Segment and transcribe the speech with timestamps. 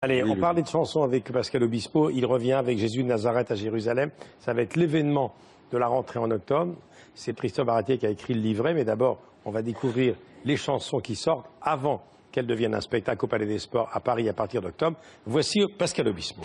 [0.00, 0.40] Allez, Oui, on oui.
[0.40, 2.10] parlait de chansons avec Pascal Obispo.
[2.10, 4.10] Il revient avec Jésus de Nazareth à Jérusalem.
[4.38, 5.34] Ça va être l'événement
[5.72, 6.76] de la rentrée en octobre.
[7.16, 10.14] C'est Christophe Baratier qui a écrit le livret, mais d'abord, on va découvrir
[10.44, 12.00] les chansons qui sortent avant
[12.30, 14.96] qu'elles deviennent un spectacle au Palais des Sports à Paris à partir d'octobre.
[15.26, 16.42] Voici Pascal Obispo.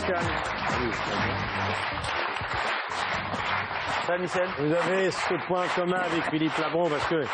[0.00, 0.24] Bonjour Pascal.
[4.06, 7.24] Ça, Michel Vous avez ce point commun avec Philippe Labron parce que,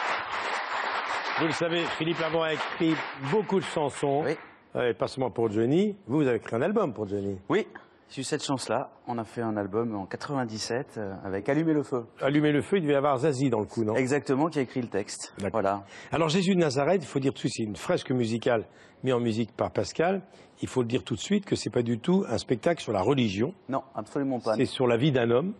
[1.40, 2.94] vous le savez, Philippe Labron a écrit
[3.30, 4.36] beaucoup de chansons, Oui.
[4.76, 5.96] euh, pas seulement pour Johnny.
[6.06, 7.38] Vous, vous avez écrit un album pour Johnny.
[7.48, 7.66] Oui,
[8.08, 8.90] j'ai eu cette chance-là.
[9.08, 12.04] On a fait un album en 97 euh, avec Allumer le feu.
[12.20, 13.94] Allumer le feu, il devait y avoir Zazie dans le coup, non?
[13.96, 15.34] Exactement, qui a écrit le texte.
[15.52, 15.84] Voilà.
[16.12, 18.64] Alors Jésus de Nazareth, il faut dire tout de suite, c'est une fresque musicale
[19.02, 20.22] mise en musique par Pascal.
[20.62, 22.92] Il faut le dire tout de suite que c'est pas du tout un spectacle sur
[22.92, 24.54] la religion, Non, absolument pas.
[24.54, 25.52] c'est sur la vie d'un homme,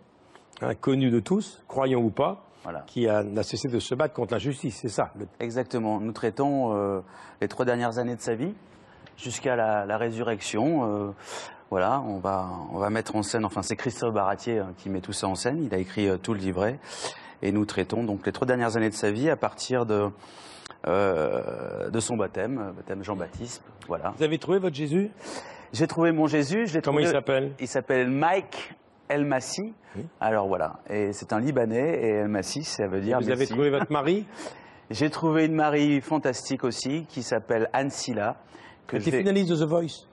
[0.61, 2.83] hein, connu de tous, croyant ou pas, Voilà.
[2.87, 5.11] qui a, n'a cessé de se battre contre l'injustice, c'est ça.
[5.19, 5.99] le- Exactement.
[5.99, 7.01] Nous traitons euh,
[7.41, 8.55] les trois dernières années de sa vie
[9.17, 10.85] jusqu'à la, la résurrection.
[11.09, 11.11] euh,
[11.69, 15.01] voilà, on va, on va mettre en scène, enfin c'est Christophe Baratier hein, qui met
[15.01, 16.79] tout ça en scène, il a écrit euh, tout le livret,
[17.41, 20.09] et nous traitons donc les trois dernières années de sa vie à partir de,
[20.87, 24.13] euh, de son baptême, baptême Jean-Baptiste, voilà.
[24.17, 25.11] Vous avez trouvé votre Jésus?
[25.73, 27.51] J'ai trouvé mon Jésus, je l'ai Comment trouvé- il s'appelle?
[27.59, 28.73] Il s'appelle Mike
[29.09, 29.73] El Massi.
[29.95, 30.05] Oui.
[30.21, 33.69] Alors voilà, et c'est un Libanais et El Massi, ça veut dire Vous avez trouvé
[33.69, 34.25] votre mari?
[34.89, 38.37] J'ai trouvé une Marie fantastique aussi qui s'appelle Anne Silla.
[38.87, 40.05] Que vais- finaliste de The Voice.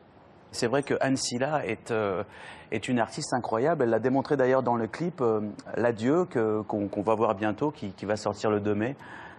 [0.55, 2.22] C'est vrai que Anne Silla est, euh,
[2.70, 3.83] est une artiste incroyable.
[3.83, 5.41] Elle l'a démontré d'ailleurs dans le clip euh,
[5.77, 8.97] L'Adieu qu'on va voir bientôt, qui, qui va sortir le 2 mai.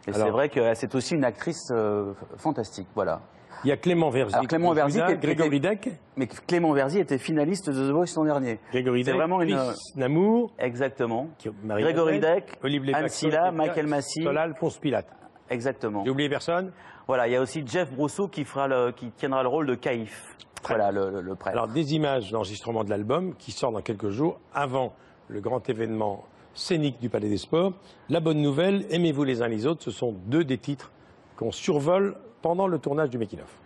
[0.08, 2.88] Et c'est vrai que c'est aussi une actrice euh, fantastique.
[2.93, 3.21] Voilà.
[3.63, 4.36] Il y a Clément Verzi.
[4.36, 5.89] Alors, Clément Verzi était- Grégory Deck.
[6.17, 8.59] Mais Clément Verzi était finaliste de The Voice l'an dernier.
[8.71, 9.19] Grégory C'est Deck.
[9.19, 9.58] vraiment une-
[9.95, 10.53] Namour.
[10.59, 11.30] Exactement.
[11.63, 12.59] Grégory Deck,
[12.93, 14.21] Anne Silla, Michael Massy.
[14.21, 15.08] Solal, Ponce Pilate.
[15.50, 16.04] Exactement.
[16.04, 16.72] J'ai oublié personne
[17.08, 19.76] Voilà, il y a aussi Jeff Brousseau qui, fera le- qui tiendra le rôle de
[19.76, 20.36] Caïf.
[20.67, 21.56] Voilà, le, le, le prêtre.
[21.56, 24.94] Alors, des images d'enregistrement de l'album qui sort dans quelques jours avant
[25.28, 27.73] le grand événement scénique du Palais des Sports.
[28.10, 30.89] La bonne nouvelle, aimez-vous les uns les autres, ce sont deux des titres
[31.38, 33.60] qu'on survole pendant le tournage du Making of.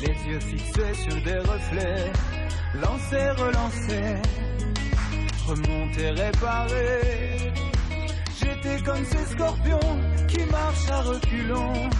[0.00, 2.12] Les yeux fixés sur des reflets,
[2.80, 4.14] lancer, relancer,
[5.46, 7.52] remonter, réparer.
[8.64, 11.90] J'étais comme ces scorpions qui marchent à reculons.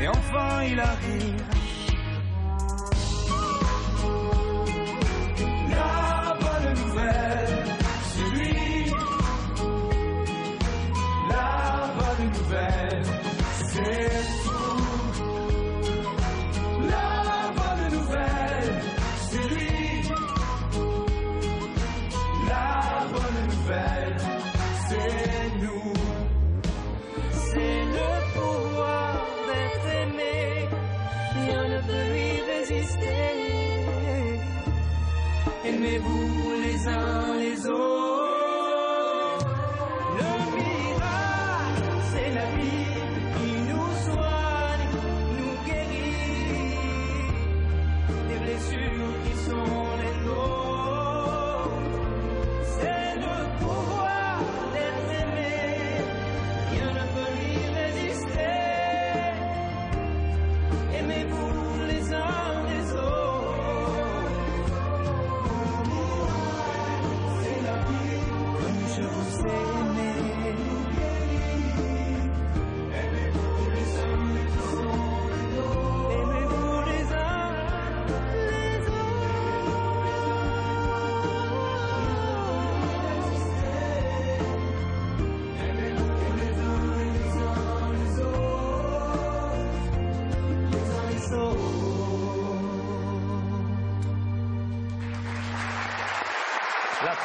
[0.00, 1.42] Et enfin il arrive.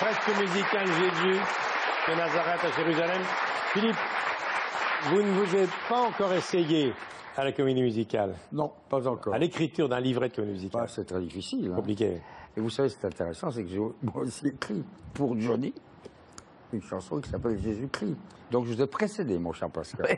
[0.04, 1.40] Fresque musicale Jésus
[2.10, 3.22] de Nazareth à Jérusalem.
[3.74, 3.96] Philippe,
[5.06, 6.94] vous ne vous êtes pas encore essayé
[7.38, 9.34] à la comédie musicale, Non, pas encore.
[9.34, 10.82] à l'écriture d'un livret de comédie musicale.
[10.82, 11.70] Bah, c'est très difficile.
[11.72, 11.76] hein.
[11.76, 12.22] Compliqué.
[12.56, 14.84] Et vous savez, c'est intéressant, c'est que j'ai moi aussi écrit
[15.14, 15.74] pour Johnny
[16.74, 18.16] une chanson qui s'appelle Jésus-Christ.
[18.52, 20.06] Donc je vous ai précédé, mon cher Pascal.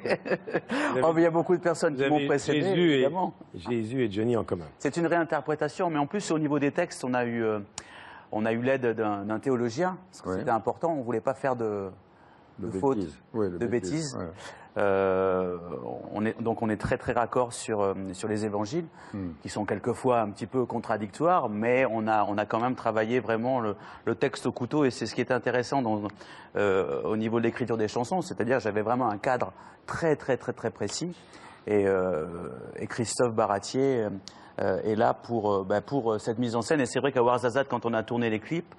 [1.03, 3.33] Oh, il y a beaucoup de personnes Vous qui m'ont précédé, Jésus et, évidemment.
[3.53, 4.65] Jésus et Johnny en commun.
[4.79, 7.59] C'est une réinterprétation, mais en plus, au niveau des textes, on a eu, euh,
[8.35, 10.37] on a eu l'aide d'un théologien, parce que Ouais.
[10.39, 11.89] c'était important, on ne voulait pas faire de,
[12.59, 13.17] De de fautes, bêtises.
[13.33, 14.15] Ouais, de de bêtises, bêtises.
[14.17, 14.27] ouais.
[14.77, 15.57] Euh,
[16.13, 19.29] on est, donc on est très très raccord sur, euh, sur les évangiles, Hmm.
[19.41, 23.21] qui sont quelquefois un petit peu contradictoires, mais on a, on a quand même travaillé
[23.21, 26.01] vraiment le, le texte au couteau, et c'est ce qui est intéressant dans,
[26.57, 29.53] euh, au niveau de l'écriture des chansons, c'est-à-dire j'avais vraiment un cadre
[29.85, 31.15] très très très très précis,
[31.67, 32.25] et, euh,
[32.75, 34.07] et Christophe Baratier
[34.83, 37.21] est là pour, euh, bah, pour euh, cette mise en scène, et c'est vrai qu'à
[37.23, 38.73] Warzazat, quand on a tourné les clips,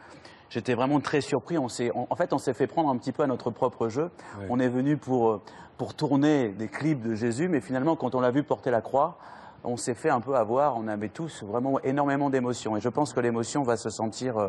[0.48, 1.58] J'étais vraiment très surpris.
[1.58, 3.88] On s'est, on- en fait, on s'est fait prendre un petit peu à notre propre
[3.88, 4.10] jeu.
[4.48, 5.40] On est venu pour, euh,
[5.76, 9.18] pour tourner des clips de Jésus, mais finalement, quand on l'a vu porter la croix,
[9.64, 10.76] on s'est fait un peu avoir.
[10.76, 12.76] On avait tous vraiment énormément d'émotions.
[12.76, 14.48] Et je pense que l'émotion va se sentir, euh,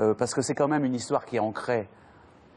[0.00, 1.88] euh, parce que c'est quand même une histoire qui est ancrée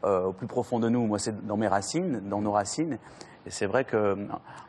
[0.04, 1.06] euh, au plus profond de nous.
[1.08, 2.98] Moi, c'est dans mes racines, dans nos racines.
[3.46, 4.16] Et c'est vrai que euh,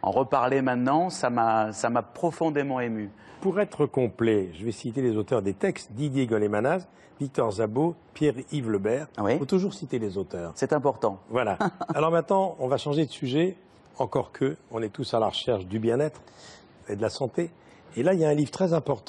[0.02, 3.10] en reparler maintenant, ça m'a, ça m'a profondément ému.
[3.40, 6.86] Pour être complet, je vais citer les auteurs des textes Didier Golemanaz,
[7.20, 9.06] Victor Zabot, Pierre-Yves Lebert.
[9.18, 9.38] Il Oui.
[9.38, 10.52] faut toujours citer les auteurs.
[10.56, 11.18] C'est important.
[11.30, 11.58] Voilà.
[11.94, 13.56] Alors maintenant, on va changer de sujet,
[13.98, 16.20] encore que on est tous à la recherche du bien-être
[16.88, 17.50] et de la santé.
[17.96, 19.04] Et là, il y a un livre très important